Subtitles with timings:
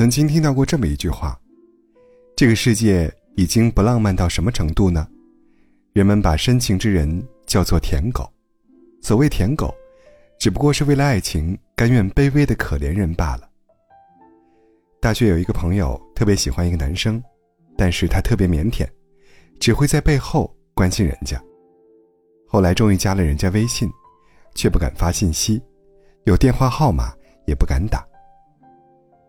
[0.00, 1.38] 曾经听到过这么一句话：
[2.34, 5.06] 这个世界已经不浪漫到什么程度呢？
[5.92, 8.26] 人们把深情之人叫做舔狗。
[9.02, 9.74] 所谓舔狗，
[10.38, 13.50] 只不过是为了爱情甘愿卑微的可怜人罢了。
[15.02, 17.22] 大学有一个朋友特别喜欢一个男生，
[17.76, 18.88] 但是他特别腼腆，
[19.60, 21.38] 只会在背后关心人家。
[22.48, 23.86] 后来终于加了人家微信，
[24.54, 25.60] 却不敢发信息，
[26.24, 27.12] 有电话号码
[27.46, 28.02] 也不敢打。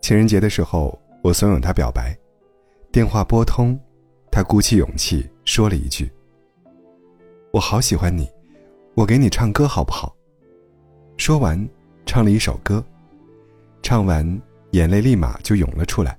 [0.00, 2.16] 情人节的时候，我怂恿他表白，
[2.92, 3.78] 电话拨通，
[4.30, 6.10] 他鼓起勇气说了一句
[7.52, 8.28] ：“我好喜欢你，
[8.94, 10.14] 我给你唱歌好不好？”
[11.16, 11.68] 说完，
[12.04, 12.84] 唱了一首歌，
[13.82, 14.40] 唱完。
[14.72, 16.18] 眼泪立马就涌了出来，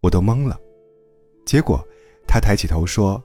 [0.00, 0.58] 我都懵了。
[1.44, 1.84] 结果，
[2.26, 3.22] 他抬起头说：“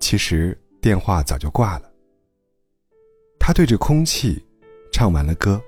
[0.00, 1.92] 其实电话早就挂了。”
[3.38, 4.42] 他对着空气
[4.90, 5.60] 唱完了歌。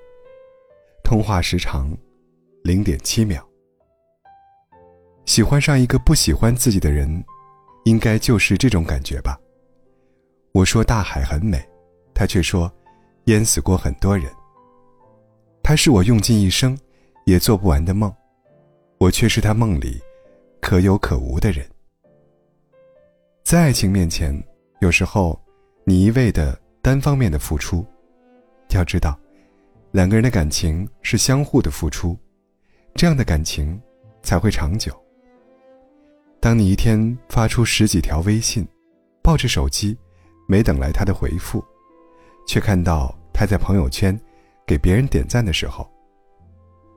[1.03, 1.95] 通话时长
[2.65, 3.47] 零点七秒。
[5.27, 7.23] 喜欢上一个不喜欢自己的人，
[7.83, 9.39] 应该就是这种感觉吧。
[10.51, 11.63] 我说大海很美，
[12.11, 12.71] 他却说
[13.25, 14.25] 淹死过很多人。
[15.61, 16.75] 他是我用尽一生。
[17.25, 18.13] 也做不完的梦，
[18.99, 19.99] 我却是他梦里
[20.61, 21.67] 可有可无的人。
[23.43, 24.31] 在爱情面前，
[24.79, 25.41] 有时候
[25.85, 27.83] 你一味的单方面的付出，
[28.69, 29.19] 要知道，
[29.89, 32.15] 两个人的感情是相互的付出，
[32.97, 33.79] 这样的感情
[34.23, 34.95] 才会长久。
[36.39, 38.65] 当你一天发出十几条微信，
[39.21, 39.97] 抱着手机，
[40.47, 41.61] 没等来他的回复，
[42.47, 44.17] 却看到他在朋友圈
[44.65, 45.85] 给别人点赞的时候。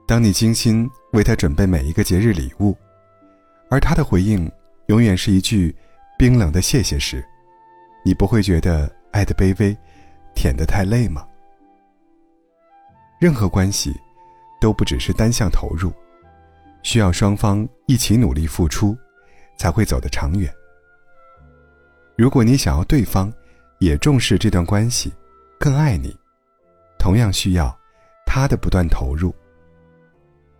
[0.07, 2.77] 当你精心为他准备每一个节日礼物，
[3.69, 4.51] 而他的回应
[4.87, 5.75] 永远是一句
[6.17, 7.27] 冰冷的谢谢时，
[8.05, 9.77] 你不会觉得爱的卑微，
[10.33, 11.27] 舔得太累吗？
[13.19, 13.93] 任何关系
[14.61, 15.93] 都不只是单向投入，
[16.83, 18.97] 需要双方一起努力付出，
[19.57, 20.53] 才会走得长远。
[22.17, 23.33] 如果你想要对方
[23.79, 25.13] 也重视这段关系，
[25.59, 26.17] 更爱你，
[26.99, 27.77] 同样需要
[28.27, 29.35] 他的不断投入。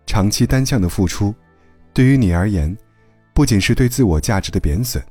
[0.05, 1.35] 长期单向的付出，
[1.93, 2.75] 对于你而言，
[3.33, 5.03] 不仅是对自我价值的贬损，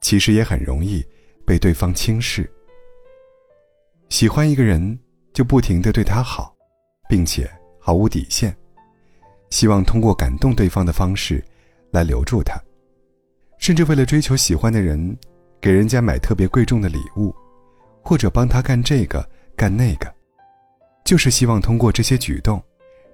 [0.00, 1.04] 其实也很容易
[1.44, 2.50] 被对方轻视。
[4.08, 4.98] 喜欢一个人，
[5.32, 6.54] 就不停的对他好，
[7.08, 7.50] 并且
[7.80, 8.56] 毫无底线，
[9.50, 11.44] 希望通过感动对方的方式
[11.90, 12.56] 来留住他，
[13.58, 15.16] 甚至为了追求喜欢的人，
[15.60, 17.34] 给人家买特别贵重的礼物，
[18.02, 20.14] 或者帮他干这个干那个，
[21.04, 22.62] 就是希望通过这些举动，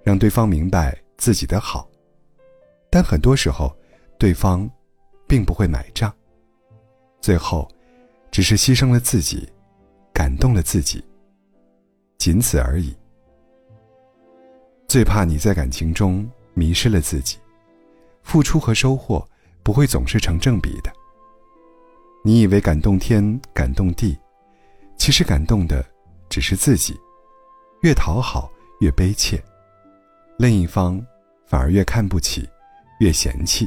[0.02, 0.94] 让对方明白。
[1.18, 1.88] 自己的好，
[2.90, 3.74] 但很多时候，
[4.18, 4.70] 对方
[5.26, 6.14] 并不会买账。
[7.22, 7.66] 最后，
[8.30, 9.48] 只是牺牲了自己，
[10.12, 11.02] 感动了自己，
[12.18, 12.94] 仅此而已。
[14.88, 17.38] 最怕你在感情中迷失了自己，
[18.22, 19.26] 付出和收获
[19.62, 20.92] 不会总是成正比的。
[22.24, 24.16] 你以为感动天感动地，
[24.96, 25.84] 其实感动的
[26.28, 26.98] 只是自己，
[27.82, 29.42] 越讨好越悲切。
[30.38, 31.04] 另一方
[31.46, 32.48] 反而越看不起，
[33.00, 33.66] 越嫌弃。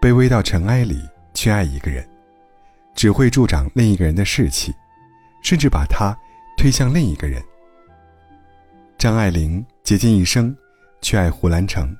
[0.00, 1.00] 卑微到尘埃里
[1.34, 2.08] 去爱一个人，
[2.94, 4.72] 只会助长另一个人的士气，
[5.42, 6.16] 甚至把他
[6.56, 7.42] 推向另一个人。
[8.96, 10.54] 张爱玲竭尽一生
[11.00, 11.96] 去爱胡兰成，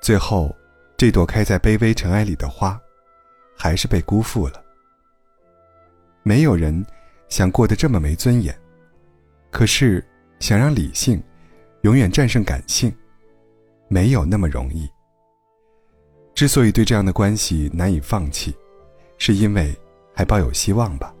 [0.00, 0.54] 最后，
[0.96, 2.80] 这朵开在卑微尘埃里的花，
[3.58, 4.62] 还是被辜负了。
[6.22, 6.86] 没有人
[7.28, 8.56] 想过得这么没尊严，
[9.50, 10.00] 可是
[10.38, 11.20] 想让理性。
[11.80, 12.96] 永远战胜感性，
[13.88, 14.88] 没有那么容易。
[16.36, 18.56] 之所以对这样的关系难以放弃，
[19.18, 19.76] 是因为
[20.14, 21.12] 还抱有希望吧。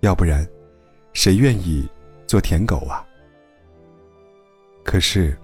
[0.00, 0.46] 要不然，
[1.14, 1.88] 谁愿意
[2.26, 3.05] 做舔狗啊？
[4.86, 5.36] 可是，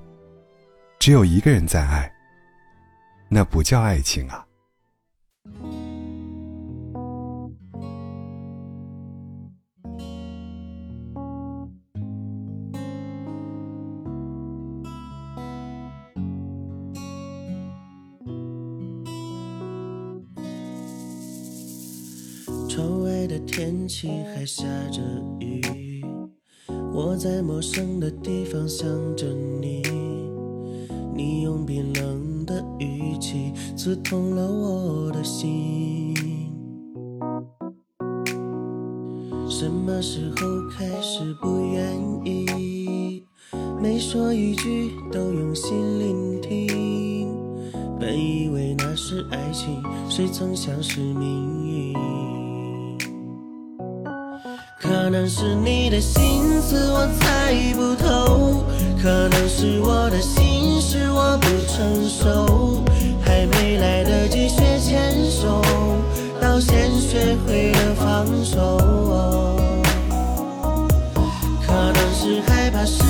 [1.00, 2.10] 只有一个人在爱，
[3.28, 4.46] 那不叫爱情啊。
[22.68, 25.02] 窗外的天气还下着
[25.40, 25.60] 雨，
[27.04, 29.26] 我在陌生的地方想着
[29.60, 29.82] 你，
[31.12, 36.14] 你用冰冷的语气刺痛了我的心。
[39.48, 41.92] 什么时候开始不愿
[42.24, 43.24] 意，
[43.80, 47.36] 每说一句都用心聆听？
[47.98, 52.21] 本以为那是爱情，谁曾想是命运？
[55.22, 58.64] 能是你的心思我猜不透，
[59.00, 62.82] 可能是我的心事我不成熟，
[63.24, 65.62] 还没来得及学牵手，
[66.40, 68.80] 到先学会了放手。
[71.64, 73.04] 可能是害怕失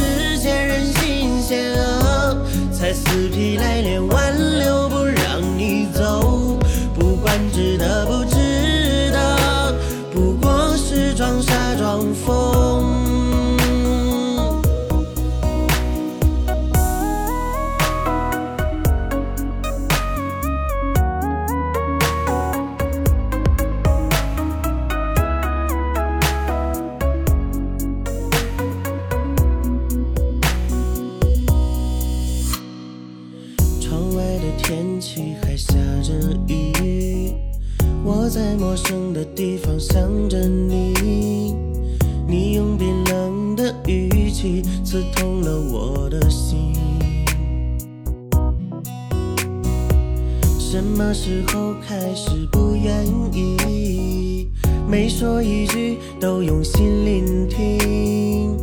[51.93, 54.49] 还是不愿意？
[54.89, 58.57] 每说一句都用心聆听。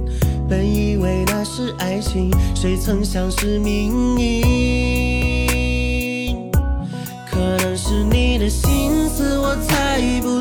[0.49, 4.41] 本以为那是爱情，谁曾想是命运？
[7.29, 10.38] 可能是你的心思我猜不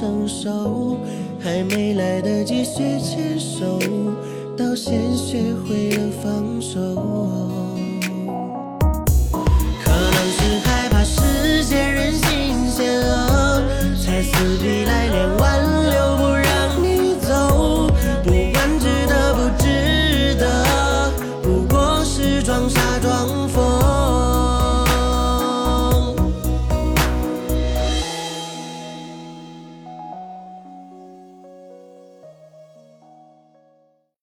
[0.00, 0.96] 成熟，
[1.38, 3.78] 还没来得及学牵手，
[4.56, 6.29] 到先学会了放